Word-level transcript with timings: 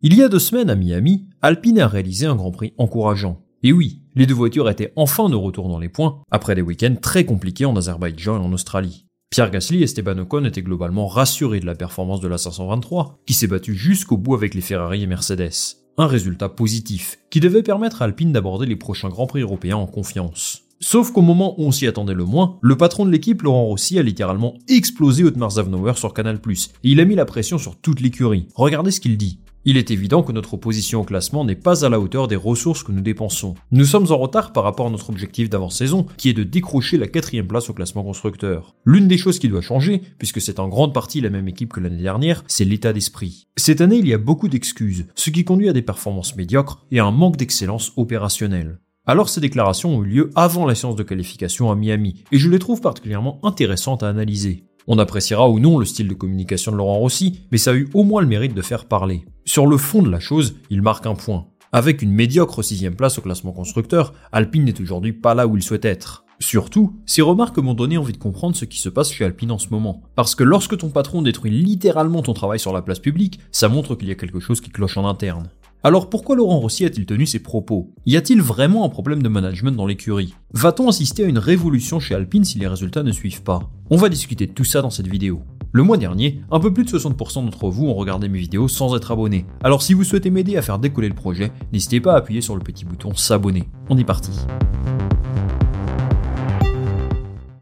Il 0.00 0.14
y 0.14 0.22
a 0.22 0.28
deux 0.28 0.38
semaines 0.38 0.70
à 0.70 0.76
Miami, 0.76 1.26
Alpine 1.42 1.80
a 1.80 1.88
réalisé 1.88 2.26
un 2.26 2.36
Grand 2.36 2.52
Prix 2.52 2.72
encourageant. 2.78 3.42
Et 3.64 3.72
oui, 3.72 4.00
les 4.14 4.26
deux 4.26 4.34
voitures 4.34 4.70
étaient 4.70 4.92
enfin 4.94 5.28
de 5.28 5.34
retour 5.34 5.68
dans 5.68 5.80
les 5.80 5.88
points, 5.88 6.22
après 6.30 6.54
des 6.54 6.62
week-ends 6.62 6.94
très 7.02 7.24
compliqués 7.24 7.64
en 7.64 7.74
Azerbaïdjan 7.74 8.36
et 8.36 8.46
en 8.46 8.52
Australie. 8.52 9.06
Pierre 9.28 9.50
Gasly 9.50 9.80
et 9.80 9.82
Esteban 9.82 10.18
Ocon 10.18 10.44
étaient 10.44 10.62
globalement 10.62 11.08
rassurés 11.08 11.58
de 11.58 11.66
la 11.66 11.74
performance 11.74 12.20
de 12.20 12.28
la 12.28 12.38
523, 12.38 13.18
qui 13.26 13.34
s'est 13.34 13.48
battue 13.48 13.74
jusqu'au 13.74 14.16
bout 14.16 14.36
avec 14.36 14.54
les 14.54 14.60
Ferrari 14.60 15.02
et 15.02 15.08
Mercedes. 15.08 15.50
Un 15.96 16.06
résultat 16.06 16.48
positif, 16.48 17.18
qui 17.28 17.40
devait 17.40 17.64
permettre 17.64 18.00
à 18.00 18.04
Alpine 18.04 18.30
d'aborder 18.30 18.66
les 18.66 18.76
prochains 18.76 19.08
Grands 19.08 19.26
Prix 19.26 19.40
européens 19.40 19.78
en 19.78 19.86
confiance. 19.86 20.62
Sauf 20.78 21.10
qu'au 21.10 21.22
moment 21.22 21.60
où 21.60 21.64
on 21.64 21.72
s'y 21.72 21.88
attendait 21.88 22.14
le 22.14 22.24
moins, 22.24 22.60
le 22.62 22.76
patron 22.76 23.04
de 23.04 23.10
l'équipe, 23.10 23.42
Laurent 23.42 23.64
Rossi, 23.64 23.98
a 23.98 24.04
littéralement 24.04 24.54
explosé 24.68 25.24
Otmar 25.24 25.50
Zavnauer 25.50 25.94
sur 25.96 26.14
Canal+, 26.14 26.38
et 26.46 26.56
il 26.84 27.00
a 27.00 27.04
mis 27.04 27.16
la 27.16 27.24
pression 27.24 27.58
sur 27.58 27.74
toute 27.74 28.00
l'écurie. 28.00 28.46
Regardez 28.54 28.92
ce 28.92 29.00
qu'il 29.00 29.18
dit. 29.18 29.40
Il 29.64 29.76
est 29.76 29.90
évident 29.90 30.22
que 30.22 30.32
notre 30.32 30.56
position 30.56 31.00
au 31.00 31.04
classement 31.04 31.44
n'est 31.44 31.54
pas 31.54 31.84
à 31.84 31.88
la 31.88 32.00
hauteur 32.00 32.28
des 32.28 32.36
ressources 32.36 32.82
que 32.82 32.92
nous 32.92 33.00
dépensons. 33.00 33.54
Nous 33.70 33.84
sommes 33.84 34.10
en 34.10 34.16
retard 34.16 34.52
par 34.52 34.64
rapport 34.64 34.86
à 34.86 34.90
notre 34.90 35.10
objectif 35.10 35.50
d'avant-saison, 35.50 36.06
qui 36.16 36.28
est 36.28 36.34
de 36.34 36.44
décrocher 36.44 36.96
la 36.96 37.06
quatrième 37.08 37.48
place 37.48 37.68
au 37.68 37.74
classement 37.74 38.02
constructeur. 38.04 38.76
L'une 38.84 39.08
des 39.08 39.18
choses 39.18 39.38
qui 39.38 39.48
doit 39.48 39.60
changer, 39.60 40.00
puisque 40.18 40.40
c'est 40.40 40.60
en 40.60 40.68
grande 40.68 40.94
partie 40.94 41.20
la 41.20 41.30
même 41.30 41.48
équipe 41.48 41.72
que 41.72 41.80
l'année 41.80 42.02
dernière, 42.02 42.44
c'est 42.46 42.64
l'état 42.64 42.92
d'esprit. 42.92 43.48
Cette 43.56 43.80
année, 43.80 43.98
il 43.98 44.08
y 44.08 44.14
a 44.14 44.18
beaucoup 44.18 44.48
d'excuses, 44.48 45.06
ce 45.14 45.30
qui 45.30 45.44
conduit 45.44 45.68
à 45.68 45.72
des 45.72 45.82
performances 45.82 46.36
médiocres 46.36 46.86
et 46.90 47.00
à 47.00 47.04
un 47.04 47.10
manque 47.10 47.36
d'excellence 47.36 47.92
opérationnelle. 47.96 48.78
Alors 49.08 49.30
ces 49.30 49.40
déclarations 49.40 49.96
ont 49.96 50.04
eu 50.04 50.08
lieu 50.08 50.30
avant 50.34 50.66
la 50.66 50.74
séance 50.74 50.94
de 50.94 51.02
qualification 51.02 51.70
à 51.70 51.74
Miami, 51.74 52.22
et 52.30 52.38
je 52.38 52.50
les 52.50 52.58
trouve 52.58 52.82
particulièrement 52.82 53.40
intéressantes 53.42 54.02
à 54.02 54.08
analyser. 54.08 54.67
On 54.90 54.98
appréciera 54.98 55.50
ou 55.50 55.60
non 55.60 55.78
le 55.78 55.84
style 55.84 56.08
de 56.08 56.14
communication 56.14 56.72
de 56.72 56.78
Laurent 56.78 56.96
Rossi, 56.96 57.40
mais 57.52 57.58
ça 57.58 57.72
a 57.72 57.74
eu 57.74 57.90
au 57.92 58.04
moins 58.04 58.22
le 58.22 58.26
mérite 58.26 58.54
de 58.54 58.62
faire 58.62 58.86
parler. 58.86 59.26
Sur 59.44 59.66
le 59.66 59.76
fond 59.76 60.00
de 60.00 60.10
la 60.10 60.18
chose, 60.18 60.56
il 60.70 60.80
marque 60.80 61.04
un 61.04 61.14
point. 61.14 61.48
Avec 61.72 62.00
une 62.00 62.10
médiocre 62.10 62.64
sixième 62.64 62.96
place 62.96 63.18
au 63.18 63.20
classement 63.20 63.52
constructeur, 63.52 64.14
Alpine 64.32 64.64
n'est 64.64 64.80
aujourd'hui 64.80 65.12
pas 65.12 65.34
là 65.34 65.46
où 65.46 65.58
il 65.58 65.62
souhaite 65.62 65.84
être. 65.84 66.24
Surtout, 66.40 66.96
ces 67.04 67.20
remarques 67.20 67.58
m'ont 67.58 67.74
donné 67.74 67.98
envie 67.98 68.14
de 68.14 68.18
comprendre 68.18 68.56
ce 68.56 68.64
qui 68.64 68.78
se 68.78 68.88
passe 68.88 69.12
chez 69.12 69.26
Alpine 69.26 69.50
en 69.50 69.58
ce 69.58 69.68
moment. 69.68 70.04
Parce 70.14 70.34
que 70.34 70.44
lorsque 70.44 70.78
ton 70.78 70.88
patron 70.88 71.20
détruit 71.20 71.50
littéralement 71.50 72.22
ton 72.22 72.32
travail 72.32 72.58
sur 72.58 72.72
la 72.72 72.80
place 72.80 73.00
publique, 73.00 73.40
ça 73.52 73.68
montre 73.68 73.94
qu'il 73.94 74.08
y 74.08 74.12
a 74.12 74.14
quelque 74.14 74.40
chose 74.40 74.62
qui 74.62 74.70
cloche 74.70 74.96
en 74.96 75.06
interne. 75.06 75.50
Alors 75.84 76.10
pourquoi 76.10 76.34
Laurent 76.34 76.58
Rossi 76.58 76.84
a-t-il 76.84 77.06
tenu 77.06 77.24
ces 77.24 77.38
propos? 77.38 77.94
Y 78.04 78.16
a-t-il 78.16 78.42
vraiment 78.42 78.84
un 78.84 78.88
problème 78.88 79.22
de 79.22 79.28
management 79.28 79.76
dans 79.76 79.86
l'écurie? 79.86 80.34
Va-t-on 80.52 80.88
assister 80.88 81.22
à 81.22 81.28
une 81.28 81.38
révolution 81.38 82.00
chez 82.00 82.16
Alpine 82.16 82.44
si 82.44 82.58
les 82.58 82.66
résultats 82.66 83.04
ne 83.04 83.12
suivent 83.12 83.44
pas? 83.44 83.70
On 83.88 83.96
va 83.96 84.08
discuter 84.08 84.48
de 84.48 84.52
tout 84.52 84.64
ça 84.64 84.82
dans 84.82 84.90
cette 84.90 85.06
vidéo. 85.06 85.42
Le 85.70 85.84
mois 85.84 85.96
dernier, 85.96 86.40
un 86.50 86.58
peu 86.58 86.74
plus 86.74 86.82
de 86.82 86.90
60% 86.90 87.44
d'entre 87.44 87.68
vous 87.68 87.86
ont 87.86 87.94
regardé 87.94 88.28
mes 88.28 88.40
vidéos 88.40 88.66
sans 88.66 88.96
être 88.96 89.12
abonnés. 89.12 89.46
Alors 89.62 89.82
si 89.82 89.94
vous 89.94 90.02
souhaitez 90.02 90.30
m'aider 90.30 90.56
à 90.56 90.62
faire 90.62 90.80
décoller 90.80 91.08
le 91.08 91.14
projet, 91.14 91.52
n'hésitez 91.72 92.00
pas 92.00 92.14
à 92.14 92.16
appuyer 92.16 92.40
sur 92.40 92.56
le 92.56 92.62
petit 92.62 92.84
bouton 92.84 93.14
s'abonner. 93.14 93.68
On 93.88 93.96
est 93.96 94.04
parti. 94.04 94.32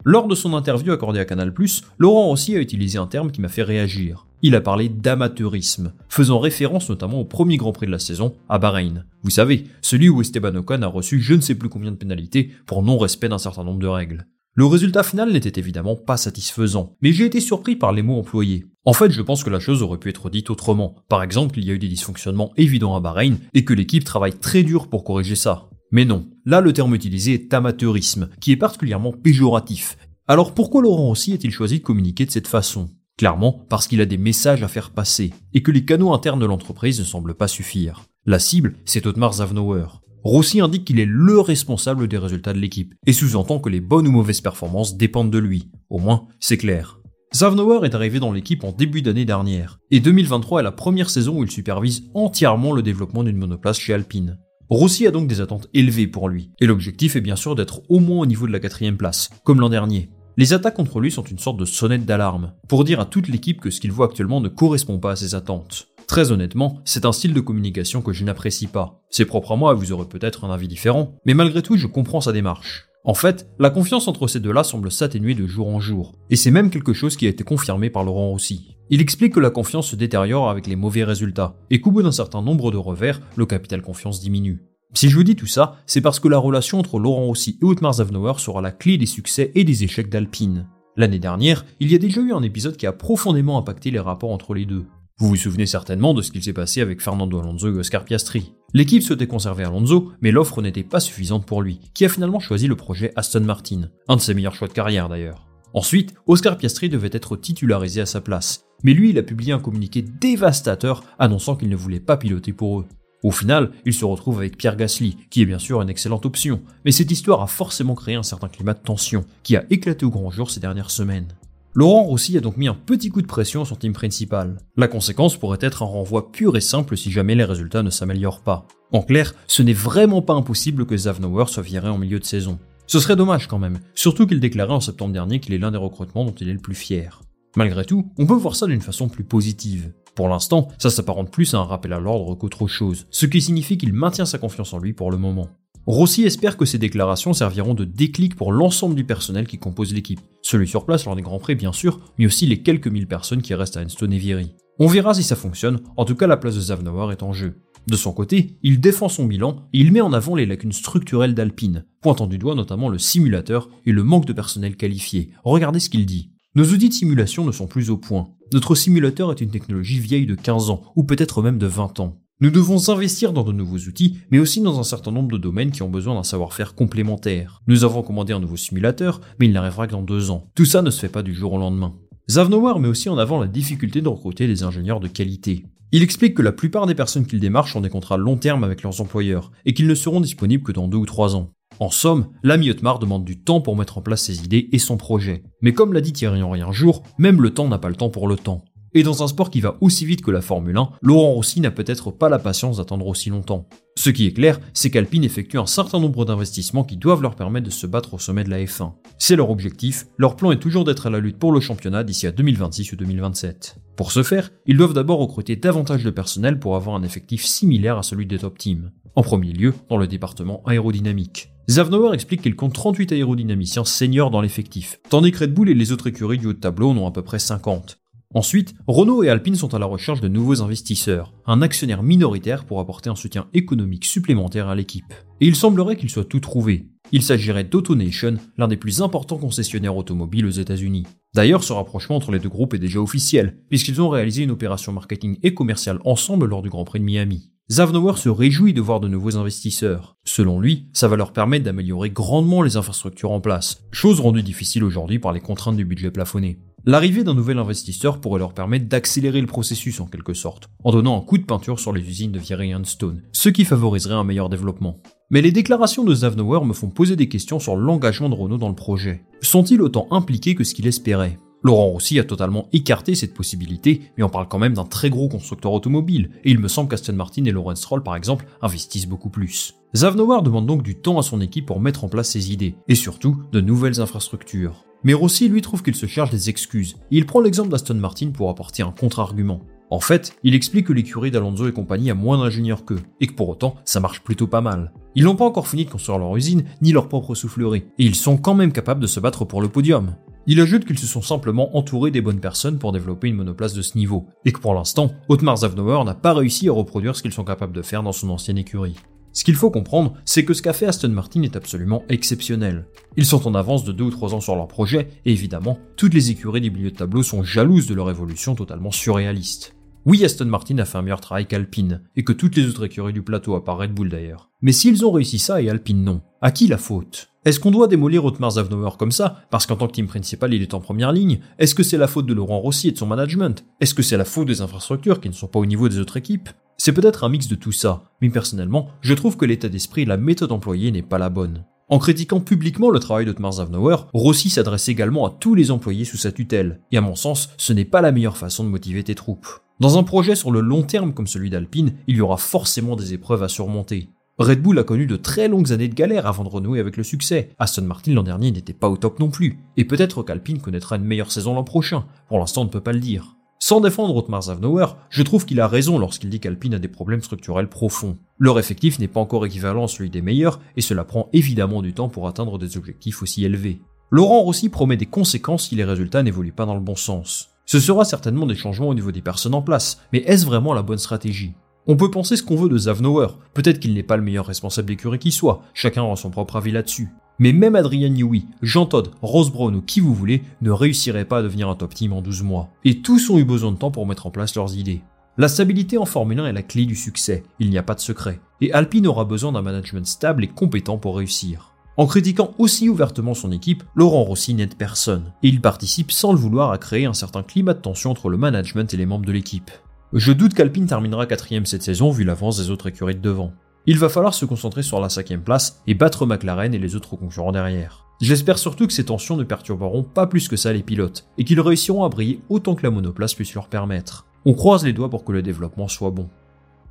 Lors 0.03 0.27
de 0.27 0.33
son 0.33 0.55
interview 0.55 0.91
accordée 0.91 1.19
à 1.19 1.25
Canal+, 1.25 1.53
Laurent 1.99 2.25
Rossi 2.25 2.55
a 2.55 2.59
utilisé 2.59 2.97
un 2.97 3.07
terme 3.07 3.29
qui 3.29 3.41
m'a 3.41 3.49
fait 3.49 3.61
réagir. 3.61 4.26
Il 4.43 4.55
a 4.55 4.61
parlé 4.61 4.87
d'amateurisme, 4.87 5.93
faisant 6.09 6.39
référence 6.39 6.89
notamment 6.89 7.21
au 7.21 7.25
premier 7.25 7.57
Grand 7.57 7.71
Prix 7.71 7.87
de 7.87 7.91
la 7.91 7.99
saison, 7.99 8.35
à 8.49 8.59
Bahreïn. 8.59 9.05
Vous 9.23 9.31
savez, 9.31 9.65
celui 9.81 10.09
où 10.09 10.21
Esteban 10.21 10.55
Ocon 10.55 10.83
a 10.83 10.87
reçu 10.87 11.19
je 11.19 11.33
ne 11.33 11.41
sais 11.41 11.55
plus 11.55 11.69
combien 11.69 11.91
de 11.91 11.97
pénalités 11.97 12.51
pour 12.67 12.83
non-respect 12.83 13.29
d'un 13.29 13.39
certain 13.39 13.63
nombre 13.63 13.79
de 13.79 13.87
règles. 13.87 14.27
Le 14.53 14.65
résultat 14.65 15.03
final 15.03 15.31
n'était 15.31 15.59
évidemment 15.59 15.95
pas 15.95 16.17
satisfaisant, 16.17 16.95
mais 17.01 17.13
j'ai 17.13 17.25
été 17.25 17.39
surpris 17.39 17.75
par 17.75 17.91
les 17.91 18.01
mots 18.01 18.19
employés. 18.19 18.65
En 18.85 18.93
fait, 18.93 19.11
je 19.11 19.21
pense 19.21 19.43
que 19.43 19.49
la 19.49 19.59
chose 19.59 19.83
aurait 19.83 19.99
pu 19.99 20.09
être 20.09 20.29
dite 20.29 20.49
autrement. 20.49 20.95
Par 21.09 21.21
exemple, 21.21 21.59
il 21.59 21.65
y 21.65 21.71
a 21.71 21.73
eu 21.73 21.79
des 21.79 21.87
dysfonctionnements 21.87 22.53
évidents 22.57 22.95
à 22.95 22.99
Bahreïn 22.99 23.37
et 23.53 23.65
que 23.65 23.73
l'équipe 23.73 24.03
travaille 24.03 24.33
très 24.33 24.63
dur 24.63 24.87
pour 24.87 25.03
corriger 25.03 25.35
ça. 25.35 25.69
Mais 25.91 26.05
non, 26.05 26.27
là 26.45 26.61
le 26.61 26.73
terme 26.73 26.95
utilisé 26.95 27.33
est 27.33 27.53
amateurisme, 27.53 28.29
qui 28.41 28.51
est 28.51 28.57
particulièrement 28.57 29.13
péjoratif. 29.13 29.97
Alors 30.27 30.53
pourquoi 30.53 30.81
Laurent 30.81 31.11
aussi 31.11 31.33
a-t-il 31.33 31.51
choisi 31.51 31.79
de 31.79 31.83
communiquer 31.83 32.25
de 32.25 32.31
cette 32.31 32.47
façon? 32.47 32.89
Clairement, 33.17 33.65
parce 33.67 33.87
qu'il 33.87 33.99
a 34.01 34.05
des 34.05 34.19
messages 34.19 34.61
à 34.61 34.67
faire 34.67 34.91
passer, 34.91 35.33
et 35.55 35.63
que 35.63 35.71
les 35.71 35.85
canaux 35.85 36.13
internes 36.13 36.39
de 36.39 36.45
l'entreprise 36.45 36.99
ne 36.99 37.03
semblent 37.05 37.33
pas 37.33 37.47
suffire. 37.47 38.03
La 38.27 38.37
cible, 38.37 38.75
c'est 38.85 39.07
Otmar 39.07 39.33
Zavnauer. 39.33 39.87
Rossi 40.23 40.61
indique 40.61 40.85
qu'il 40.85 40.99
est 40.99 41.07
le 41.07 41.39
responsable 41.39 42.07
des 42.07 42.19
résultats 42.19 42.53
de 42.53 42.59
l'équipe, 42.59 42.93
et 43.07 43.13
sous-entend 43.13 43.59
que 43.59 43.69
les 43.69 43.81
bonnes 43.81 44.07
ou 44.07 44.11
mauvaises 44.11 44.41
performances 44.41 44.97
dépendent 44.97 45.31
de 45.31 45.39
lui. 45.39 45.71
Au 45.89 45.97
moins, 45.97 46.27
c'est 46.39 46.57
clair. 46.57 46.99
Zavnauer 47.33 47.85
est 47.85 47.95
arrivé 47.95 48.19
dans 48.19 48.31
l'équipe 48.31 48.63
en 48.63 48.71
début 48.71 49.01
d'année 49.01 49.25
dernière, 49.25 49.79
et 49.89 49.99
2023 49.99 50.59
est 50.59 50.63
la 50.63 50.71
première 50.71 51.09
saison 51.09 51.39
où 51.39 51.43
il 51.43 51.49
supervise 51.49 52.09
entièrement 52.13 52.71
le 52.71 52.83
développement 52.83 53.23
d'une 53.23 53.37
monoplace 53.37 53.79
chez 53.79 53.93
Alpine. 53.93 54.37
Rossi 54.69 55.07
a 55.07 55.11
donc 55.11 55.27
des 55.27 55.41
attentes 55.41 55.69
élevées 55.73 56.07
pour 56.07 56.29
lui, 56.29 56.51
et 56.59 56.67
l'objectif 56.67 57.15
est 57.15 57.21
bien 57.21 57.35
sûr 57.35 57.55
d'être 57.55 57.81
au 57.89 57.99
moins 57.99 58.19
au 58.19 58.25
niveau 58.27 58.45
de 58.45 58.51
la 58.51 58.59
quatrième 58.59 58.97
place, 58.97 59.29
comme 59.43 59.59
l'an 59.59 59.69
dernier. 59.69 60.09
Les 60.39 60.53
attaques 60.53 60.75
contre 60.75 60.99
lui 60.99 61.09
sont 61.09 61.23
une 61.23 61.39
sorte 61.39 61.57
de 61.57 61.65
sonnette 61.65 62.05
d'alarme, 62.05 62.53
pour 62.67 62.83
dire 62.83 62.99
à 62.99 63.05
toute 63.05 63.27
l'équipe 63.27 63.59
que 63.59 63.71
ce 63.71 63.81
qu'il 63.81 63.91
voit 63.91 64.05
actuellement 64.05 64.39
ne 64.39 64.49
correspond 64.49 64.99
pas 64.99 65.13
à 65.13 65.15
ses 65.15 65.33
attentes. 65.33 65.87
Très 66.05 66.31
honnêtement, 66.31 66.79
c'est 66.85 67.05
un 67.05 67.11
style 67.11 67.33
de 67.33 67.39
communication 67.39 68.03
que 68.03 68.13
je 68.13 68.23
n'apprécie 68.23 68.67
pas. 68.67 69.01
C'est 69.09 69.25
propre 69.25 69.53
à 69.53 69.55
moi, 69.55 69.73
vous 69.73 69.91
aurez 69.91 70.05
peut-être 70.05 70.45
un 70.45 70.53
avis 70.53 70.67
différent, 70.67 71.15
mais 71.25 71.33
malgré 71.33 71.63
tout, 71.63 71.75
je 71.75 71.87
comprends 71.87 72.21
sa 72.21 72.33
démarche. 72.33 72.85
En 73.03 73.15
fait, 73.15 73.49
la 73.57 73.71
confiance 73.71 74.07
entre 74.07 74.27
ces 74.27 74.39
deux-là 74.39 74.63
semble 74.63 74.91
s'atténuer 74.91 75.33
de 75.33 75.47
jour 75.47 75.69
en 75.69 75.79
jour, 75.79 76.13
et 76.29 76.35
c'est 76.35 76.51
même 76.51 76.69
quelque 76.69 76.93
chose 76.93 77.17
qui 77.17 77.25
a 77.25 77.29
été 77.29 77.43
confirmé 77.43 77.89
par 77.89 78.03
Laurent 78.03 78.29
Rossi. 78.29 78.77
Il 78.91 79.01
explique 79.01 79.33
que 79.33 79.39
la 79.39 79.49
confiance 79.49 79.87
se 79.87 79.95
détériore 79.95 80.51
avec 80.51 80.67
les 80.67 80.75
mauvais 80.75 81.03
résultats, 81.03 81.55
et 81.71 81.81
qu'au 81.81 81.89
bout 81.89 82.03
d'un 82.03 82.11
certain 82.11 82.43
nombre 82.43 82.69
de 82.69 82.77
revers, 82.77 83.21
le 83.37 83.47
capital 83.47 83.81
confiance 83.81 84.21
diminue. 84.21 84.61
Si 84.93 85.09
je 85.09 85.15
vous 85.15 85.23
dis 85.23 85.35
tout 85.35 85.47
ça, 85.47 85.77
c'est 85.85 86.01
parce 86.01 86.19
que 86.19 86.27
la 86.27 86.37
relation 86.37 86.79
entre 86.79 86.99
Laurent 86.99 87.25
Rossi 87.25 87.59
et 87.61 87.65
Otmar 87.65 87.93
Zavnauer 87.93 88.39
sera 88.39 88.61
la 88.61 88.71
clé 88.71 88.97
des 88.97 89.05
succès 89.05 89.51
et 89.53 89.63
des 89.63 89.83
échecs 89.83 90.09
d'Alpine. 90.09 90.67
L'année 90.95 91.19
dernière, 91.19 91.65
il 91.79 91.91
y 91.91 91.95
a 91.95 91.99
déjà 91.99 92.21
eu 92.21 92.33
un 92.33 92.41
épisode 92.41 92.77
qui 92.77 92.87
a 92.87 92.93
profondément 92.93 93.57
impacté 93.57 93.91
les 93.91 93.99
rapports 93.99 94.31
entre 94.31 94.53
les 94.53 94.65
deux. 94.65 94.85
Vous 95.19 95.27
vous 95.27 95.35
souvenez 95.35 95.65
certainement 95.65 96.13
de 96.13 96.21
ce 96.21 96.31
qu'il 96.31 96.43
s'est 96.43 96.53
passé 96.53 96.81
avec 96.81 97.01
Fernando 97.01 97.39
Alonso 97.39 97.67
et 97.67 97.77
Oscar 97.77 98.05
Piastri. 98.05 98.53
L'équipe 98.73 99.03
souhaitait 99.03 99.27
conserver 99.27 99.63
Alonso, 99.63 100.11
mais 100.21 100.31
l'offre 100.31 100.61
n'était 100.61 100.83
pas 100.83 100.99
suffisante 100.99 101.45
pour 101.45 101.61
lui, 101.61 101.79
qui 101.93 102.05
a 102.05 102.09
finalement 102.09 102.39
choisi 102.39 102.67
le 102.67 102.75
projet 102.75 103.13
Aston 103.15 103.41
Martin, 103.41 103.89
un 104.07 104.15
de 104.15 104.21
ses 104.21 104.33
meilleurs 104.33 104.55
choix 104.55 104.67
de 104.67 104.73
carrière 104.73 105.09
d'ailleurs. 105.09 105.47
Ensuite, 105.73 106.13
Oscar 106.27 106.57
Piastri 106.57 106.89
devait 106.89 107.09
être 107.11 107.35
titularisé 107.35 108.01
à 108.01 108.05
sa 108.05 108.21
place, 108.21 108.63
Mais 108.83 108.93
lui, 108.93 109.09
il 109.09 109.17
a 109.17 109.23
publié 109.23 109.53
un 109.53 109.59
communiqué 109.59 110.03
dévastateur 110.03 111.03
annonçant 111.19 111.55
qu'il 111.55 111.69
ne 111.69 111.75
voulait 111.75 111.99
pas 111.99 112.17
piloter 112.17 112.53
pour 112.53 112.79
eux. 112.79 112.85
Au 113.23 113.31
final, 113.31 113.71
il 113.85 113.93
se 113.93 114.05
retrouve 114.05 114.39
avec 114.39 114.57
Pierre 114.57 114.75
Gasly, 114.75 115.17
qui 115.29 115.41
est 115.41 115.45
bien 115.45 115.59
sûr 115.59 115.81
une 115.81 115.89
excellente 115.89 116.25
option, 116.25 116.61
mais 116.85 116.91
cette 116.91 117.11
histoire 117.11 117.41
a 117.41 117.47
forcément 117.47 117.95
créé 117.95 118.15
un 118.15 118.23
certain 118.23 118.47
climat 118.47 118.73
de 118.73 118.79
tension, 118.79 119.25
qui 119.43 119.55
a 119.55 119.65
éclaté 119.69 120.05
au 120.05 120.11
grand 120.11 120.29
jour 120.29 120.51
ces 120.51 120.59
dernières 120.59 120.91
semaines. 120.91 121.27
Laurent 121.73 122.03
Rossi 122.03 122.35
a 122.37 122.41
donc 122.41 122.57
mis 122.57 122.67
un 122.67 122.73
petit 122.73 123.09
coup 123.09 123.21
de 123.21 123.27
pression 123.27 123.63
sur 123.63 123.75
son 123.75 123.79
team 123.79 123.93
principal. 123.93 124.57
La 124.77 124.87
conséquence 124.87 125.37
pourrait 125.37 125.59
être 125.61 125.83
un 125.83 125.87
renvoi 125.87 126.31
pur 126.31 126.57
et 126.57 126.61
simple 126.61 126.97
si 126.97 127.11
jamais 127.11 127.35
les 127.35 127.43
résultats 127.43 127.83
ne 127.83 127.91
s'améliorent 127.91 128.41
pas. 128.41 128.65
En 128.91 129.01
clair, 129.03 129.35
ce 129.47 129.61
n'est 129.61 129.73
vraiment 129.73 130.23
pas 130.23 130.33
impossible 130.33 130.85
que 130.85 130.97
Zavnower 130.97 131.45
soit 131.47 131.61
viré 131.61 131.89
en 131.89 131.99
milieu 131.99 132.19
de 132.19 132.25
saison. 132.25 132.57
Ce 132.87 132.99
serait 132.99 133.15
dommage 133.15 133.47
quand 133.47 133.59
même, 133.59 133.79
surtout 133.93 134.25
qu'il 134.25 134.39
déclarait 134.39 134.73
en 134.73 134.79
septembre 134.79 135.13
dernier 135.13 135.39
qu'il 135.39 135.53
est 135.53 135.59
l'un 135.59 135.71
des 135.71 135.77
recrutements 135.77 136.25
dont 136.25 136.33
il 136.33 136.49
est 136.49 136.53
le 136.53 136.59
plus 136.59 136.73
fier. 136.73 137.21
Malgré 137.55 137.85
tout, 137.85 138.11
on 138.17 138.25
peut 138.25 138.33
voir 138.33 138.55
ça 138.55 138.65
d'une 138.65 138.81
façon 138.81 139.09
plus 139.09 139.23
positive. 139.23 139.91
Pour 140.17 140.29
l'instant, 140.29 140.69
ça 140.79 140.89
s'apparente 140.89 141.29
plus 141.29 141.53
à 141.53 141.59
un 141.59 141.63
rappel 141.63 141.93
à 141.93 141.99
l'ordre 141.99 142.33
qu'autre 142.33 142.65
chose, 142.65 143.05
ce 143.11 143.27
qui 143.27 143.39
signifie 143.39 143.77
qu'il 143.77 143.93
maintient 143.93 144.25
sa 144.25 144.39
confiance 144.39 144.73
en 144.73 144.79
lui 144.79 144.93
pour 144.93 145.11
le 145.11 145.17
moment. 145.17 145.47
Rossi 145.85 146.23
espère 146.23 146.57
que 146.57 146.65
ces 146.65 146.79
déclarations 146.79 147.33
serviront 147.33 147.75
de 147.75 147.85
déclic 147.85 148.35
pour 148.35 148.51
l'ensemble 148.51 148.95
du 148.95 149.03
personnel 149.03 149.45
qui 149.45 149.59
compose 149.59 149.93
l'équipe, 149.93 150.19
celui 150.41 150.67
sur 150.67 150.87
place 150.87 151.05
lors 151.05 151.15
des 151.15 151.21
Grands 151.21 151.37
Prix 151.37 151.53
bien 151.53 151.71
sûr, 151.71 151.99
mais 152.17 152.25
aussi 152.25 152.47
les 152.47 152.63
quelques 152.63 152.87
mille 152.87 153.05
personnes 153.05 153.43
qui 153.43 153.53
restent 153.53 153.77
à 153.77 153.83
Enstone 153.83 154.11
et 154.11 154.17
Viry. 154.17 154.55
On 154.79 154.87
verra 154.87 155.13
si 155.13 155.21
ça 155.21 155.35
fonctionne, 155.35 155.81
en 155.97 156.03
tout 156.05 156.15
cas 156.15 156.25
la 156.25 156.37
place 156.37 156.55
de 156.55 156.61
Zavnauer 156.61 157.11
est 157.11 157.21
en 157.21 157.31
jeu. 157.31 157.61
De 157.87 157.95
son 157.95 158.11
côté, 158.11 158.57
il 158.63 158.81
défend 158.81 159.09
son 159.09 159.27
bilan 159.27 159.67
et 159.71 159.77
il 159.77 159.91
met 159.91 160.01
en 160.01 160.13
avant 160.13 160.33
les 160.33 160.47
lacunes 160.47 160.71
structurelles 160.71 161.35
d'Alpine, 161.35 161.85
pointant 162.01 162.25
du 162.25 162.39
doigt 162.39 162.55
notamment 162.55 162.89
le 162.89 162.97
simulateur 162.97 163.69
et 163.85 163.91
le 163.91 164.03
manque 164.03 164.25
de 164.25 164.33
personnel 164.33 164.77
qualifié. 164.77 165.29
Regardez 165.43 165.79
ce 165.79 165.91
qu'il 165.91 166.07
dit. 166.07 166.31
Nos 166.55 166.65
outils 166.65 166.89
de 166.89 166.93
simulation 166.95 167.45
ne 167.45 167.51
sont 167.51 167.67
plus 167.67 167.91
au 167.91 167.97
point. 167.97 168.29
Notre 168.53 168.75
simulateur 168.75 169.31
est 169.31 169.41
une 169.41 169.49
technologie 169.49 169.99
vieille 169.99 170.25
de 170.25 170.35
15 170.35 170.69
ans, 170.69 170.81
ou 170.95 171.03
peut-être 171.03 171.41
même 171.41 171.57
de 171.57 171.67
20 171.67 171.99
ans. 171.99 172.17
Nous 172.39 172.49
devons 172.49 172.89
investir 172.89 173.33
dans 173.33 173.43
de 173.43 173.51
nouveaux 173.51 173.77
outils, 173.77 174.19
mais 174.31 174.39
aussi 174.39 174.61
dans 174.61 174.79
un 174.79 174.83
certain 174.83 175.11
nombre 175.11 175.31
de 175.31 175.37
domaines 175.37 175.71
qui 175.71 175.81
ont 175.81 175.89
besoin 175.89 176.15
d'un 176.15 176.23
savoir-faire 176.23 176.73
complémentaire. 176.73 177.61
Nous 177.67 177.83
avons 177.83 178.03
commandé 178.03 178.31
un 178.31 178.39
nouveau 178.39 178.55
simulateur, 178.55 179.19
mais 179.39 179.47
il 179.47 179.51
n'arrivera 179.51 179.87
que 179.87 179.91
dans 179.91 180.01
deux 180.01 180.31
ans. 180.31 180.49
Tout 180.55 180.63
ça 180.63 180.81
ne 180.81 180.91
se 180.91 180.99
fait 180.99 181.09
pas 181.09 181.23
du 181.23 181.33
jour 181.33 181.53
au 181.53 181.57
lendemain. 181.57 181.93
Zavnower 182.29 182.79
met 182.79 182.87
aussi 182.87 183.09
en 183.09 183.17
avant 183.17 183.39
la 183.39 183.47
difficulté 183.47 184.01
de 184.01 184.07
recruter 184.07 184.47
des 184.47 184.63
ingénieurs 184.63 185.01
de 185.01 185.07
qualité. 185.07 185.65
Il 185.91 186.03
explique 186.03 186.35
que 186.35 186.41
la 186.41 186.51
plupart 186.51 186.85
des 186.85 186.95
personnes 186.95 187.25
qu'il 187.25 187.39
démarche 187.39 187.75
ont 187.75 187.81
des 187.81 187.89
contrats 187.89 188.17
long 188.17 188.37
terme 188.37 188.63
avec 188.63 188.83
leurs 188.83 189.01
employeurs, 189.01 189.51
et 189.65 189.73
qu'ils 189.73 189.87
ne 189.87 189.95
seront 189.95 190.21
disponibles 190.21 190.63
que 190.63 190.71
dans 190.71 190.87
deux 190.87 190.97
ou 190.97 191.05
trois 191.05 191.35
ans. 191.35 191.51
En 191.79 191.91
somme, 191.91 192.29
l'ami 192.43 192.71
Otmar 192.71 192.97
demande 192.97 193.23
du 193.23 193.39
temps 193.39 193.61
pour 193.61 193.75
mettre 193.75 193.97
en 193.99 194.01
place 194.01 194.23
ses 194.23 194.43
idées 194.43 194.69
et 194.71 194.79
son 194.79 194.97
projet. 194.97 195.43
Mais 195.61 195.73
comme 195.73 195.93
l'a 195.93 196.01
dit 196.01 196.13
Thierry 196.13 196.41
Henry 196.41 196.61
un 196.61 196.71
jour, 196.71 197.03
même 197.19 197.41
le 197.41 197.53
temps 197.53 197.67
n'a 197.67 197.77
pas 197.77 197.89
le 197.89 197.95
temps 197.95 198.09
pour 198.09 198.27
le 198.27 198.35
temps. 198.35 198.63
Et 198.93 199.03
dans 199.03 199.21
un 199.21 199.27
sport 199.27 199.51
qui 199.51 199.61
va 199.61 199.77
aussi 199.81 200.05
vite 200.05 200.23
que 200.23 200.31
la 200.31 200.41
Formule 200.41 200.77
1, 200.77 200.89
Laurent 201.03 201.33
Rossi 201.33 201.61
n'a 201.61 201.69
peut-être 201.69 202.09
pas 202.09 202.29
la 202.29 202.39
patience 202.39 202.77
d'attendre 202.77 203.05
aussi 203.05 203.29
longtemps. 203.29 203.67
Ce 203.95 204.09
qui 204.09 204.25
est 204.25 204.33
clair, 204.33 204.59
c'est 204.73 204.89
qu'Alpine 204.89 205.23
effectue 205.23 205.59
un 205.59 205.67
certain 205.67 205.99
nombre 205.99 206.25
d'investissements 206.25 206.83
qui 206.83 206.97
doivent 206.97 207.21
leur 207.21 207.35
permettre 207.35 207.67
de 207.67 207.71
se 207.71 207.85
battre 207.85 208.15
au 208.15 208.19
sommet 208.19 208.43
de 208.43 208.49
la 208.49 208.63
F1. 208.63 208.93
C'est 209.19 209.35
leur 209.35 209.51
objectif, 209.51 210.07
leur 210.17 210.35
plan 210.35 210.51
est 210.51 210.59
toujours 210.59 210.83
d'être 210.83 211.05
à 211.05 211.09
la 211.11 211.19
lutte 211.19 211.37
pour 211.37 211.51
le 211.51 211.59
championnat 211.59 212.03
d'ici 212.03 212.25
à 212.25 212.31
2026 212.31 212.93
ou 212.93 212.95
2027. 212.95 213.77
Pour 213.95 214.11
ce 214.11 214.23
faire, 214.23 214.49
ils 214.65 214.77
doivent 214.77 214.93
d'abord 214.93 215.19
recruter 215.19 215.55
davantage 215.55 216.03
de 216.03 216.09
personnel 216.09 216.57
pour 216.57 216.75
avoir 216.75 216.95
un 216.95 217.03
effectif 217.03 217.45
similaire 217.45 217.99
à 217.99 218.03
celui 218.03 218.25
des 218.25 218.39
top 218.39 218.57
teams. 218.57 218.91
En 219.15 219.21
premier 219.21 219.51
lieu, 219.51 219.75
dans 219.89 219.97
le 219.97 220.07
département 220.07 220.63
aérodynamique. 220.65 221.51
Zavnower 221.69 222.13
explique 222.13 222.43
qu'il 222.43 222.55
compte 222.55 222.73
38 222.73 223.11
aérodynamiciens 223.11 223.83
seniors 223.83 224.31
dans 224.31 224.39
l'effectif, 224.39 225.01
tandis 225.09 225.31
que 225.31 225.39
Red 225.39 225.53
Bull 225.53 225.67
et 225.67 225.73
les 225.73 225.91
autres 225.91 226.07
écuries 226.07 226.37
du 226.37 226.47
haut 226.47 226.53
de 226.53 226.59
tableau 226.59 226.91
en 226.91 226.97
ont 226.97 227.07
à 227.07 227.11
peu 227.11 227.23
près 227.23 227.39
50. 227.39 227.99
Ensuite, 228.33 228.73
Renault 228.87 229.23
et 229.23 229.29
Alpine 229.29 229.55
sont 229.55 229.73
à 229.73 229.79
la 229.79 229.85
recherche 229.85 230.21
de 230.21 230.29
nouveaux 230.29 230.61
investisseurs, 230.61 231.33
un 231.45 231.61
actionnaire 231.61 232.03
minoritaire 232.03 232.63
pour 232.63 232.79
apporter 232.79 233.09
un 233.09 233.15
soutien 233.15 233.47
économique 233.53 234.05
supplémentaire 234.05 234.69
à 234.69 234.75
l'équipe. 234.75 235.13
Et 235.41 235.47
il 235.47 235.57
semblerait 235.57 235.97
qu'il 235.97 236.09
soit 236.09 236.23
tout 236.23 236.39
trouvé. 236.39 236.87
Il 237.11 237.21
s'agirait 237.21 237.65
d'AutoNation, 237.65 238.35
l'un 238.57 238.69
des 238.69 238.77
plus 238.77 239.01
importants 239.01 239.37
concessionnaires 239.37 239.97
automobiles 239.97 240.45
aux 240.45 240.51
États-Unis. 240.51 241.05
D'ailleurs, 241.33 241.65
ce 241.65 241.73
rapprochement 241.73 242.15
entre 242.15 242.31
les 242.31 242.39
deux 242.39 242.49
groupes 242.49 242.75
est 242.75 242.79
déjà 242.79 243.01
officiel, 243.01 243.57
puisqu'ils 243.67 244.01
ont 244.01 244.09
réalisé 244.09 244.43
une 244.43 244.51
opération 244.51 244.93
marketing 244.93 245.37
et 245.43 245.53
commerciale 245.53 245.99
ensemble 246.05 246.47
lors 246.47 246.61
du 246.61 246.69
Grand 246.69 246.85
Prix 246.85 246.99
de 246.99 247.05
Miami. 247.05 247.51
Zavnower 247.69 248.15
se 248.15 248.29
réjouit 248.29 248.73
de 248.73 248.79
voir 248.79 249.01
de 249.01 249.09
nouveaux 249.09 249.35
investisseurs. 249.35 250.15
Selon 250.23 250.61
lui, 250.61 250.87
ça 250.93 251.09
va 251.09 251.17
leur 251.17 251.33
permettre 251.33 251.65
d'améliorer 251.65 252.09
grandement 252.09 252.61
les 252.61 252.77
infrastructures 252.77 253.31
en 253.31 253.41
place, 253.41 253.81
chose 253.91 254.21
rendue 254.21 254.41
difficile 254.41 254.85
aujourd'hui 254.85 255.19
par 255.19 255.33
les 255.33 255.41
contraintes 255.41 255.75
du 255.75 255.83
budget 255.83 256.09
plafonné. 256.09 256.59
L'arrivée 256.85 257.25
d'un 257.25 257.33
nouvel 257.33 257.59
investisseur 257.59 258.21
pourrait 258.21 258.39
leur 258.39 258.53
permettre 258.53 258.87
d'accélérer 258.87 259.41
le 259.41 259.47
processus 259.47 259.99
en 259.99 260.05
quelque 260.05 260.33
sorte, 260.33 260.69
en 260.85 260.93
donnant 260.93 261.17
un 261.17 261.25
coup 261.25 261.37
de 261.37 261.43
peinture 261.43 261.81
sur 261.81 261.91
les 261.91 262.07
usines 262.07 262.31
de 262.31 262.39
Viry 262.39 262.73
Stone, 262.85 263.23
ce 263.33 263.49
qui 263.49 263.65
favoriserait 263.65 264.15
un 264.15 264.23
meilleur 264.23 264.47
développement. 264.47 265.01
Mais 265.29 265.41
les 265.41 265.51
déclarations 265.51 266.05
de 266.05 266.15
Zavnower 266.15 266.63
me 266.63 266.71
font 266.71 266.89
poser 266.89 267.17
des 267.17 267.27
questions 267.27 267.59
sur 267.59 267.75
l'engagement 267.75 268.29
de 268.29 268.35
Renault 268.35 268.57
dans 268.57 268.69
le 268.69 268.75
projet. 268.75 269.25
Sont-ils 269.41 269.81
autant 269.81 270.07
impliqués 270.11 270.55
que 270.55 270.63
ce 270.63 270.73
qu'il 270.73 270.87
espérait? 270.87 271.37
Laurent 271.63 271.87
Rossi 271.87 272.19
a 272.19 272.23
totalement 272.23 272.67
écarté 272.71 273.15
cette 273.15 273.33
possibilité, 273.33 274.01
mais 274.17 274.23
on 274.23 274.29
parle 274.29 274.47
quand 274.47 274.59
même 274.59 274.75
d'un 274.75 274.85
très 274.85 275.09
gros 275.09 275.27
constructeur 275.27 275.73
automobile, 275.73 276.29
et 276.43 276.51
il 276.51 276.59
me 276.59 276.67
semble 276.67 276.89
qu'Aston 276.89 277.13
Martin 277.13 277.45
et 277.45 277.51
Lawrence 277.51 277.79
Stroll 277.79 278.03
par 278.03 278.15
exemple 278.15 278.45
investissent 278.61 279.07
beaucoup 279.07 279.29
plus. 279.29 279.73
Zavnower 279.95 280.43
demande 280.43 280.67
donc 280.67 280.83
du 280.83 280.95
temps 280.95 281.17
à 281.17 281.23
son 281.23 281.41
équipe 281.41 281.65
pour 281.65 281.79
mettre 281.79 282.03
en 282.03 282.09
place 282.09 282.29
ses 282.29 282.51
idées, 282.51 282.75
et 282.87 282.95
surtout 282.95 283.41
de 283.51 283.61
nouvelles 283.61 284.01
infrastructures. 284.01 284.85
Mais 285.03 285.13
Rossi 285.13 285.49
lui 285.49 285.61
trouve 285.61 285.83
qu'il 285.83 285.95
se 285.95 286.05
cherche 286.05 286.31
des 286.31 286.49
excuses, 286.49 286.95
et 287.11 287.17
il 287.17 287.25
prend 287.25 287.41
l'exemple 287.41 287.69
d'Aston 287.69 287.95
Martin 287.95 288.29
pour 288.31 288.49
apporter 288.49 288.83
un 288.83 288.91
contre-argument. 288.91 289.61
En 289.89 290.01
fait, 290.01 290.35
il 290.43 290.53
explique 290.53 290.87
que 290.87 290.93
l'écurie 290.93 291.31
d'Alonso 291.31 291.67
et 291.67 291.71
compagnie 291.71 292.11
a 292.11 292.15
moins 292.15 292.37
d'ingénieurs 292.37 292.83
qu'eux, 292.83 293.01
et 293.21 293.27
que 293.27 293.33
pour 293.33 293.49
autant, 293.49 293.75
ça 293.85 293.99
marche 293.99 294.21
plutôt 294.21 294.47
pas 294.47 294.61
mal. 294.61 294.91
Ils 295.15 295.23
n'ont 295.23 295.35
pas 295.35 295.45
encore 295.45 295.67
fini 295.67 295.85
de 295.85 295.89
construire 295.89 296.19
leur 296.19 296.35
usine, 296.35 296.65
ni 296.81 296.91
leur 296.91 297.07
propre 297.07 297.35
soufflerie, 297.35 297.85
et 297.97 298.05
ils 298.05 298.15
sont 298.15 298.37
quand 298.37 298.53
même 298.53 298.73
capables 298.73 299.01
de 299.01 299.07
se 299.07 299.19
battre 299.19 299.45
pour 299.45 299.61
le 299.61 299.69
podium. 299.69 300.15
Il 300.49 300.61
ajoute 300.61 300.85
qu'ils 300.85 300.97
se 300.97 301.07
sont 301.07 301.21
simplement 301.21 301.75
entourés 301.75 302.09
des 302.09 302.21
bonnes 302.21 302.39
personnes 302.39 302.79
pour 302.79 302.93
développer 302.93 303.27
une 303.27 303.35
monoplace 303.35 303.73
de 303.73 303.81
ce 303.81 303.97
niveau, 303.97 304.27
et 304.45 304.53
que 304.53 304.61
pour 304.61 304.73
l'instant, 304.73 305.11
Otmar 305.27 305.57
Zavnower 305.57 306.05
n'a 306.05 306.15
pas 306.15 306.33
réussi 306.33 306.69
à 306.69 306.71
reproduire 306.71 307.17
ce 307.17 307.21
qu'ils 307.21 307.33
sont 307.33 307.43
capables 307.43 307.75
de 307.75 307.81
faire 307.81 308.01
dans 308.01 308.13
son 308.13 308.29
ancienne 308.29 308.57
écurie. 308.57 308.95
Ce 309.33 309.43
qu'il 309.43 309.55
faut 309.55 309.71
comprendre, 309.71 310.13
c'est 310.23 310.45
que 310.45 310.53
ce 310.53 310.61
qu'a 310.61 310.71
fait 310.71 310.85
Aston 310.85 311.09
Martin 311.09 311.41
est 311.41 311.57
absolument 311.57 312.05
exceptionnel. 312.07 312.85
Ils 313.17 313.25
sont 313.25 313.45
en 313.45 313.55
avance 313.55 313.83
de 313.83 313.91
2 313.91 314.05
ou 314.05 314.09
3 314.09 314.35
ans 314.35 314.39
sur 314.39 314.55
leur 314.55 314.69
projet, 314.69 315.09
et 315.25 315.33
évidemment, 315.33 315.79
toutes 315.97 316.13
les 316.13 316.31
écuries 316.31 316.61
du 316.61 316.71
milieu 316.71 316.91
de 316.91 316.95
tableau 316.95 317.23
sont 317.23 317.43
jalouses 317.43 317.87
de 317.87 317.93
leur 317.93 318.09
évolution 318.09 318.55
totalement 318.55 318.91
surréaliste. 318.91 319.75
Oui, 320.05 320.23
Aston 320.23 320.45
Martin 320.45 320.77
a 320.77 320.85
fait 320.85 320.97
un 320.97 321.01
meilleur 321.01 321.19
travail 321.19 321.47
qu'Alpine, 321.47 322.03
et 322.15 322.23
que 322.23 322.31
toutes 322.31 322.55
les 322.55 322.67
autres 322.67 322.85
écuries 322.85 323.11
du 323.11 323.21
plateau, 323.21 323.55
à 323.55 323.65
part 323.65 323.85
Bull 323.89 324.07
d'ailleurs. 324.07 324.49
Mais 324.61 324.71
s'ils 324.71 325.05
ont 325.05 325.11
réussi 325.11 325.39
ça 325.39 325.61
et 325.61 325.69
Alpine 325.69 326.05
non, 326.05 326.21
à 326.41 326.51
qui 326.51 326.67
la 326.67 326.77
faute? 326.77 327.31
Est-ce 327.47 327.61
qu'on 327.61 327.71
doit 327.71 327.87
démolir 327.87 328.25
Otmar 328.25 328.51
Zavnower 328.51 328.97
comme 328.99 329.13
ça, 329.13 329.43
parce 329.51 329.65
qu'en 329.65 329.77
tant 329.77 329.87
que 329.87 329.93
team 329.93 330.07
principal 330.07 330.53
il 330.53 330.61
est 330.61 330.73
en 330.73 330.81
première 330.81 331.13
ligne 331.13 331.39
Est-ce 331.59 331.75
que 331.75 331.83
c'est 331.83 331.97
la 331.97 332.07
faute 332.07 332.25
de 332.25 332.33
Laurent 332.33 332.59
Rossi 332.59 332.89
et 332.89 332.91
de 332.91 332.97
son 332.97 333.05
management? 333.05 333.63
Est-ce 333.79 333.93
que 333.93 334.03
c'est 334.03 334.17
la 334.17 334.25
faute 334.25 334.49
des 334.49 334.59
infrastructures 334.59 335.21
qui 335.21 335.29
ne 335.29 335.33
sont 335.33 335.47
pas 335.47 335.59
au 335.59 335.65
niveau 335.65 335.87
des 335.87 335.99
autres 335.99 336.17
équipes? 336.17 336.49
C'est 336.75 336.91
peut-être 336.91 337.23
un 337.23 337.29
mix 337.29 337.47
de 337.47 337.55
tout 337.55 337.71
ça, 337.71 338.03
mais 338.21 338.29
personnellement, 338.29 338.89
je 338.99 339.13
trouve 339.13 339.37
que 339.37 339.45
l'état 339.45 339.69
d'esprit 339.69 340.01
et 340.01 340.05
la 340.05 340.17
méthode 340.17 340.51
employée 340.51 340.91
n'est 340.91 341.01
pas 341.01 341.17
la 341.17 341.29
bonne. 341.29 341.63
En 341.87 341.99
critiquant 341.99 342.41
publiquement 342.41 342.89
le 342.89 342.99
travail 342.99 343.25
d'Otmar 343.25 343.53
Zavnower, 343.53 343.95
Rossi 344.13 344.49
s'adresse 344.49 344.89
également 344.89 345.25
à 345.25 345.29
tous 345.39 345.55
les 345.55 345.71
employés 345.71 346.03
sous 346.03 346.17
sa 346.17 346.33
tutelle, 346.33 346.81
et 346.91 346.97
à 346.97 347.01
mon 347.01 347.15
sens, 347.15 347.51
ce 347.55 347.71
n'est 347.71 347.85
pas 347.85 348.01
la 348.01 348.11
meilleure 348.11 348.35
façon 348.35 348.65
de 348.65 348.69
motiver 348.69 349.05
tes 349.05 349.15
troupes. 349.15 349.47
Dans 349.79 349.97
un 349.97 350.03
projet 350.03 350.35
sur 350.35 350.51
le 350.51 350.59
long 350.59 350.83
terme 350.83 351.13
comme 351.13 351.27
celui 351.27 351.49
d'Alpine, 351.49 351.93
il 352.07 352.17
y 352.17 352.21
aura 352.21 352.35
forcément 352.35 352.97
des 352.97 353.13
épreuves 353.13 353.43
à 353.43 353.47
surmonter. 353.47 354.09
Red 354.39 354.61
Bull 354.61 354.77
a 354.77 354.83
connu 354.83 355.07
de 355.07 355.15
très 355.15 355.47
longues 355.47 355.71
années 355.71 355.87
de 355.87 355.95
galère 355.95 356.27
avant 356.27 356.43
de 356.43 356.49
renouer 356.49 356.79
avec 356.79 356.95
le 356.95 357.03
succès. 357.03 357.55
Aston 357.57 357.81
Martin 357.81 358.13
l'an 358.13 358.21
dernier 358.21 358.51
n'était 358.51 358.71
pas 358.71 358.87
au 358.87 358.95
top 358.95 359.19
non 359.19 359.31
plus. 359.31 359.57
Et 359.77 359.85
peut-être 359.85 360.21
qu'Alpine 360.21 360.61
connaîtra 360.61 360.97
une 360.97 361.05
meilleure 361.05 361.31
saison 361.31 361.55
l'an 361.55 361.63
prochain. 361.63 362.05
Pour 362.27 362.37
l'instant, 362.37 362.61
on 362.61 362.65
ne 362.65 362.69
peut 362.69 362.81
pas 362.81 362.93
le 362.93 362.99
dire. 362.99 363.35
Sans 363.57 363.81
défendre 363.81 364.15
Otmar 364.15 364.43
Zavnower, 364.43 364.89
je 365.09 365.23
trouve 365.23 365.47
qu'il 365.47 365.59
a 365.59 365.67
raison 365.67 365.97
lorsqu'il 365.97 366.29
dit 366.29 366.39
qu'Alpine 366.39 366.75
a 366.75 366.79
des 366.79 366.87
problèmes 366.87 367.23
structurels 367.23 367.67
profonds. 367.67 368.15
Leur 368.37 368.59
effectif 368.59 368.99
n'est 368.99 369.07
pas 369.07 369.19
encore 369.19 369.43
équivalent 369.47 369.85
à 369.85 369.87
celui 369.87 370.11
des 370.11 370.21
meilleurs, 370.21 370.59
et 370.75 370.81
cela 370.81 371.03
prend 371.03 371.29
évidemment 371.33 371.81
du 371.81 371.93
temps 371.93 372.07
pour 372.07 372.27
atteindre 372.27 372.59
des 372.59 372.77
objectifs 372.77 373.23
aussi 373.23 373.43
élevés. 373.43 373.81
Laurent 374.11 374.41
Rossi 374.41 374.69
promet 374.69 374.97
des 374.97 375.07
conséquences 375.07 375.69
si 375.69 375.75
les 375.75 375.83
résultats 375.83 376.21
n'évoluent 376.21 376.51
pas 376.51 376.67
dans 376.67 376.75
le 376.75 376.81
bon 376.81 376.95
sens. 376.95 377.49
Ce 377.65 377.79
sera 377.79 378.05
certainement 378.05 378.45
des 378.45 378.55
changements 378.55 378.89
au 378.89 378.93
niveau 378.93 379.11
des 379.11 379.23
personnes 379.23 379.55
en 379.55 379.63
place, 379.63 379.99
mais 380.13 380.19
est-ce 380.19 380.45
vraiment 380.45 380.75
la 380.75 380.83
bonne 380.83 380.99
stratégie? 380.99 381.55
On 381.87 381.95
peut 381.95 382.11
penser 382.11 382.35
ce 382.35 382.43
qu'on 382.43 382.57
veut 382.57 382.67
de 382.67 382.77
Zavnower, 382.77 383.27
peut-être 383.53 383.79
qu'il 383.79 383.93
n'est 383.93 384.03
pas 384.03 384.17
le 384.17 384.23
meilleur 384.23 384.45
responsable 384.45 384.89
d'écurie 384.89 385.19
qui 385.19 385.31
soit, 385.31 385.61
chacun 385.73 386.11
a 386.11 386.15
son 386.17 386.29
propre 386.29 386.57
avis 386.57 386.71
là-dessus. 386.71 387.09
Mais 387.39 387.53
même 387.53 387.75
Adrien 387.75 388.09
Newey, 388.09 388.43
Jean 388.61 388.85
Todd, 388.85 389.11
Rose 389.21 389.51
Brown 389.51 389.75
ou 389.75 389.81
qui 389.81 389.99
vous 389.99 390.13
voulez 390.13 390.43
ne 390.61 390.71
réussiraient 390.71 391.25
pas 391.25 391.37
à 391.37 391.43
devenir 391.43 391.69
un 391.69 391.75
top 391.75 391.93
team 391.93 392.11
en 392.11 392.21
12 392.21 392.43
mois. 392.43 392.69
Et 392.83 393.01
tous 393.01 393.29
ont 393.29 393.37
eu 393.37 393.45
besoin 393.45 393.71
de 393.71 393.77
temps 393.77 393.91
pour 393.91 394.05
mettre 394.05 394.27
en 394.27 394.31
place 394.31 394.55
leurs 394.55 394.75
idées. 394.75 395.01
La 395.37 395.47
stabilité 395.47 395.97
en 395.97 396.05
Formule 396.05 396.39
1 396.39 396.47
est 396.47 396.53
la 396.53 396.63
clé 396.63 396.85
du 396.85 396.95
succès, 396.95 397.43
il 397.59 397.69
n'y 397.69 397.77
a 397.77 397.83
pas 397.83 397.93
de 397.93 397.99
secret. 397.99 398.41
Et 398.59 398.73
Alpine 398.73 399.07
aura 399.07 399.23
besoin 399.23 399.51
d'un 399.51 399.61
management 399.61 400.05
stable 400.07 400.43
et 400.43 400.47
compétent 400.47 400.97
pour 400.97 401.17
réussir. 401.17 401.73
En 401.95 402.05
critiquant 402.05 402.53
aussi 402.57 402.89
ouvertement 402.89 403.33
son 403.33 403.51
équipe, 403.51 403.83
Laurent 403.95 404.23
Rossi 404.23 404.53
n'aide 404.53 404.75
personne, 404.75 405.31
et 405.41 405.47
il 405.47 405.61
participe 405.61 406.11
sans 406.11 406.33
le 406.33 406.39
vouloir 406.39 406.71
à 406.71 406.77
créer 406.77 407.05
un 407.05 407.13
certain 407.13 407.43
climat 407.43 407.75
de 407.75 407.81
tension 407.81 408.11
entre 408.11 408.29
le 408.29 408.37
management 408.37 408.93
et 408.93 408.97
les 408.97 409.05
membres 409.05 409.25
de 409.25 409.31
l'équipe. 409.31 409.71
Je 410.13 410.31
doute 410.31 410.53
qu'Alpine 410.53 410.85
terminera 410.85 411.25
quatrième 411.25 411.65
cette 411.65 411.83
saison 411.83 412.11
vu 412.11 412.23
l'avance 412.23 412.57
des 412.57 412.71
autres 412.71 412.87
écuries 412.87 413.15
de 413.15 413.19
devant. 413.19 413.51
Il 413.85 413.99
va 413.99 414.07
falloir 414.07 414.33
se 414.33 414.45
concentrer 414.45 414.81
sur 414.81 415.01
la 415.01 415.09
cinquième 415.09 415.41
place 415.41 415.81
et 415.85 415.95
battre 415.95 416.25
McLaren 416.25 416.73
et 416.73 416.79
les 416.79 416.95
autres 416.95 417.17
concurrents 417.17 417.51
derrière. 417.51 418.05
J'espère 418.21 418.57
surtout 418.57 418.87
que 418.87 418.93
ces 418.93 419.03
tensions 419.03 419.35
ne 419.35 419.43
perturberont 419.43 420.03
pas 420.03 420.25
plus 420.25 420.47
que 420.47 420.55
ça 420.55 420.71
les 420.71 420.81
pilotes, 420.81 421.27
et 421.37 421.43
qu'ils 421.43 421.59
réussiront 421.59 422.05
à 422.05 422.09
briller 422.09 422.39
autant 422.47 422.73
que 422.73 422.83
la 422.83 422.89
monoplace 422.89 423.33
puisse 423.33 423.53
leur 423.53 423.67
permettre. 423.67 424.25
On 424.45 424.53
croise 424.53 424.85
les 424.85 424.93
doigts 424.93 425.09
pour 425.09 425.25
que 425.25 425.33
le 425.33 425.41
développement 425.41 425.89
soit 425.89 426.11
bon. 426.11 426.29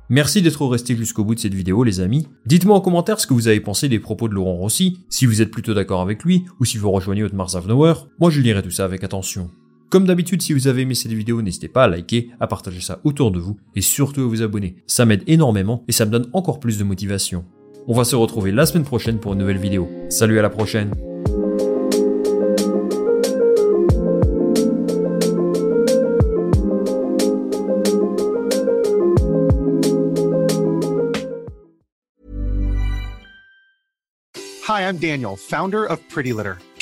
Merci 0.09 0.43
d'être 0.43 0.65
resté 0.67 0.95
jusqu'au 0.95 1.23
bout 1.23 1.33
de 1.33 1.39
cette 1.39 1.55
vidéo 1.55 1.83
les 1.83 1.99
amis. 1.99 2.27
Dites-moi 2.45 2.77
en 2.77 2.81
commentaire 2.81 3.19
ce 3.19 3.25
que 3.25 3.33
vous 3.33 3.47
avez 3.47 3.59
pensé 3.59 3.89
des 3.89 3.99
propos 3.99 4.29
de 4.29 4.35
Laurent 4.35 4.57
Rossi, 4.57 4.99
si 5.09 5.25
vous 5.25 5.41
êtes 5.41 5.51
plutôt 5.51 5.73
d'accord 5.73 6.01
avec 6.01 6.23
lui, 6.23 6.45
ou 6.59 6.65
si 6.65 6.77
vous 6.77 6.91
rejoignez 6.91 7.23
Otmar 7.23 7.49
Zavnauer, 7.49 7.95
moi 8.19 8.29
je 8.29 8.41
lirai 8.41 8.61
tout 8.61 8.69
ça 8.69 8.85
avec 8.85 9.03
attention. 9.03 9.49
Comme 9.89 10.05
d'habitude, 10.05 10.41
si 10.41 10.51
vous 10.51 10.67
avez 10.67 10.81
aimé 10.81 10.95
cette 10.95 11.13
vidéo, 11.13 11.41
n'hésitez 11.41 11.69
pas 11.69 11.85
à 11.85 11.87
liker, 11.87 12.29
à 12.41 12.47
partager 12.47 12.81
ça 12.81 12.99
autour 13.05 13.31
de 13.31 13.39
vous, 13.39 13.57
et 13.73 13.79
surtout 13.79 14.21
à 14.21 14.25
vous 14.25 14.41
abonner. 14.41 14.75
Ça 14.85 15.05
m'aide 15.05 15.23
énormément, 15.27 15.85
et 15.87 15.93
ça 15.93 16.05
me 16.05 16.11
donne 16.11 16.29
encore 16.33 16.59
plus 16.59 16.77
de 16.77 16.83
motivation. 16.83 17.45
On 17.87 17.93
va 17.93 18.03
se 18.03 18.17
retrouver 18.17 18.51
la 18.51 18.65
semaine 18.65 18.83
prochaine 18.83 19.19
pour 19.19 19.31
une 19.31 19.39
nouvelle 19.39 19.57
vidéo. 19.57 19.89
Salut 20.09 20.39
à 20.39 20.41
la 20.41 20.49
prochaine 20.49 20.91
Hi, 34.67 34.81
I'm 34.81 34.97
Daniel, 34.97 35.37
founder 35.37 35.85
of 35.85 36.01
Pretty 36.09 36.33
Litter. 36.33 36.57